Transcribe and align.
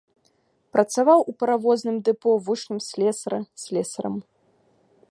Працаваў 0.77 1.19
у 1.33 1.35
паравозным 1.43 1.95
дэпо 2.09 2.29
вучнем 2.49 2.79
слесара, 2.89 3.39
слесарам. 3.67 4.15